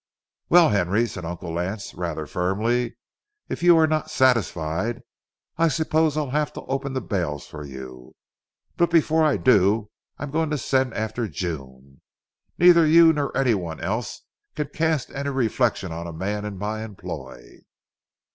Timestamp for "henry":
0.69-1.05